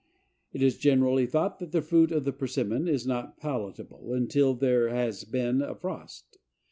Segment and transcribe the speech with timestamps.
[0.51, 4.89] It is generally thought that the fruit of the Persimmon is not palatable until there
[4.89, 6.39] has been a frost.